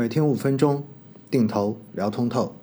[0.00, 0.82] 每天五分钟，
[1.30, 2.54] 定投聊通透。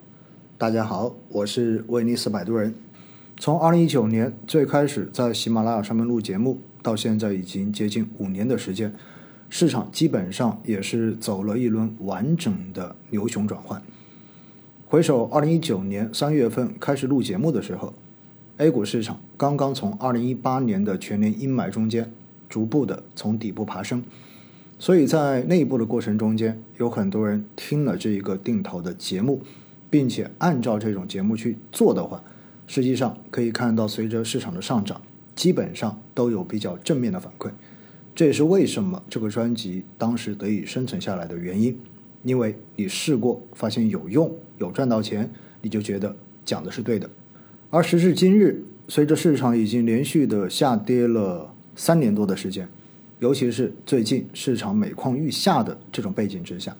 [0.58, 2.74] 大家好，我是威尼斯摆渡人。
[3.38, 8.92] 从二零一九年最开始在喜马拉雅上面录节目，到现在已经接近五年的时间，
[9.52, 13.80] 市场基本上也是走了一轮完整的牛熊转换。
[14.88, 17.94] 回首二零一九年三月份开始录节目的时候
[18.58, 22.12] ，A 股市场刚刚从二零一八年的全年阴霾中间
[22.50, 24.04] 逐步的从底部爬升。
[24.80, 29.42] 所以在内部的过程中间，有很多人听了这一个定投的节目，
[29.90, 32.24] 并且按照这种节目去做的话，
[32.68, 35.02] 实际上可以看到，随着市场的上涨，
[35.36, 37.50] 基本上都有比较正面的反馈。
[38.14, 41.76] 这也是为什么这个专辑当时得以生存下来的原因，
[42.24, 45.32] 因为你试过，发现有用，有赚到钱，
[45.62, 46.16] 你就觉得
[46.46, 47.10] 讲的是对的。
[47.72, 52.70] 而时至今日，随着市场已经连续的下跌了三年多的时间。
[53.20, 56.76] 尤其是最近市场每况愈下的这种背景之下，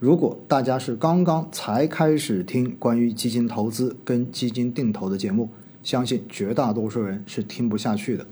[0.00, 5.48] 如果大家是刚刚才开始听关于基金投资跟基金定投的节目，
[5.82, 8.26] 相信绝大多数人是听不下去的。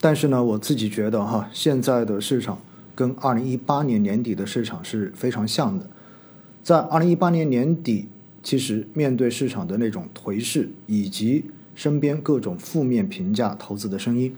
[0.00, 2.58] 但是呢，我自己觉得哈，现在的市场
[2.94, 5.90] 跟二零一八年年底的市场是非常像的。
[6.62, 8.06] 在二零一八年年底，
[8.42, 14.32] 其实面对市场的那种颓势以及身边各种负面评价投资的声音。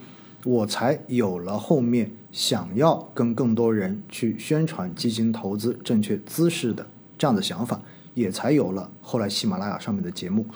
[0.46, 6.86] 我才有了后面想要跟更多人去宣传基金投资正确姿势的
[7.18, 7.82] 这样的想法，
[8.14, 10.46] 也才有了后来喜马拉雅上面的节目。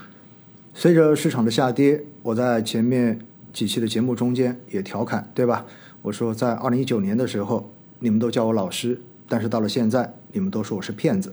[0.72, 3.18] 随着市场的下跌，我在前面
[3.52, 5.66] 几期的节目中间也调侃，对吧？
[6.02, 7.68] 我说在二零一九年的时候，
[7.98, 11.32] 你们都叫我老师，但是到了现在，你们都说我是骗子。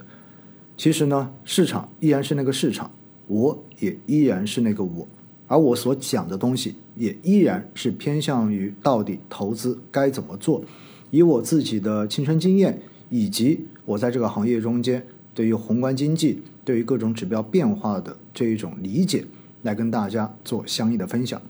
[0.76, 2.90] 其实呢，市场依然是那个市场，
[3.28, 5.08] 我也依然是那个我。
[5.48, 10.62] 而我所讲的东西也依然是偏向于到底投资该怎么做，
[11.10, 19.26] 以我自己的亲身经验以及我在这个行业中间对于宏观经济、对于各种指标变化的这一种理解，
[19.64, 21.42] 来跟大家做相应的分享。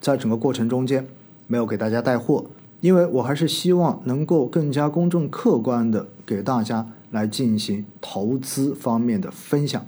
[0.00, 1.06] 在整个过程中间，
[1.48, 2.46] 没有给大家带货，
[2.80, 9.84] 因为我还是希望能够更加公正客观的给大家来进行投资方面的分享，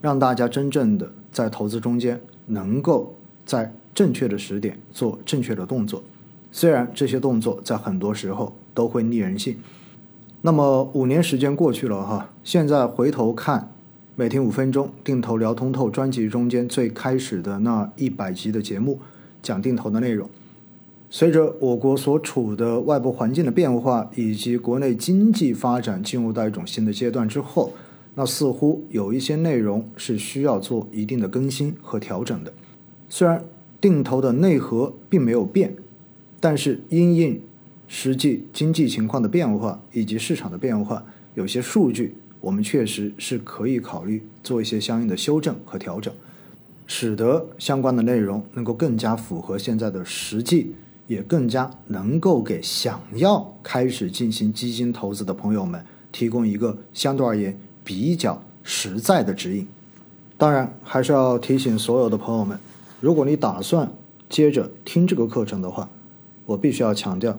[0.00, 2.20] 让大家真正的在投资中间。
[2.46, 3.14] 能够
[3.44, 6.02] 在正确的时点做正确的动作，
[6.50, 9.56] 虽然这些动作在很多时候都会逆人性。
[10.40, 13.72] 那么五年时间过去了哈，现在回头看
[14.16, 18.98] 每天五分钟定投聊通透专辑中间最开始的那一百集的节目
[19.42, 20.28] 讲定投的内容，
[21.10, 27.72] 随着我国所处的外部环境的变化以及国内经济发展进入到一种新的阶段之后。
[28.14, 32.52] 那似乎有一些内容是需要做一定的更新和调整的。
[33.08, 33.44] 虽然
[33.80, 35.74] 定投的内核并没有变，
[36.40, 37.40] 但是因应
[37.88, 46.12] 实际经济情况的变化以及市场的变化，有些数据我们确实是可以考虑做一些相应的修正和调整，
[46.86, 50.72] 使得相关的内容能够更加符合现在的实际，
[51.06, 57.58] 也更加能够给想要开始进行基金投资的朋友们提供一个相对而言。
[57.84, 59.66] 比较实在的指引，
[60.38, 62.58] 当然还是要提醒所有的朋友们，
[63.00, 63.92] 如果你打算
[64.28, 65.88] 接着听这个课程的话，
[66.46, 67.38] 我必须要强调，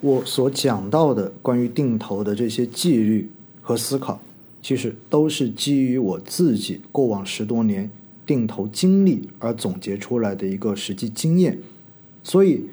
[0.00, 3.30] 我所讲到的关于定投的这些纪律
[3.62, 4.20] 和思考，
[4.62, 7.90] 其实都是基于我自己过往十多年
[8.26, 11.58] 定投经历而总结出来的一个实际经验，
[12.22, 12.64] 所以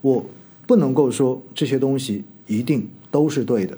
[0.00, 0.24] 我
[0.66, 3.76] 不能够说这些东西一定都是对的。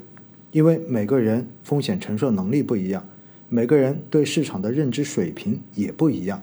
[0.57, 3.05] 因为每个人风险承受能力不一样，
[3.47, 6.41] 每个人对市场的认知水平也不一样，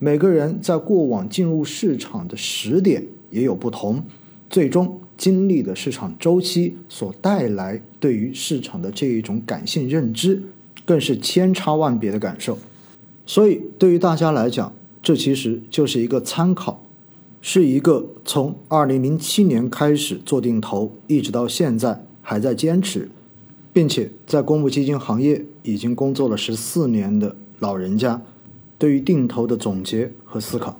[0.00, 4.02] 每个人在过往进入市场的时点也有不同，
[4.50, 10.42] 最终经历的市场周期所带来对于市场的这一种感性认知，
[10.84, 12.58] 更是千差万别的感受。
[13.24, 14.74] 所以对于大家来讲，
[15.04, 16.84] 这其实就是一个参考，
[17.40, 23.08] 是一个从二零零七年开始做定投，一直到现在还在坚持。
[23.72, 28.20] 并且在公募基金行业已经工作了十四年的老人家，
[28.78, 30.78] 对于定投的总结和思考。